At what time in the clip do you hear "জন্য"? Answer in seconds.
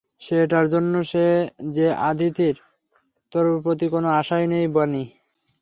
0.73-0.93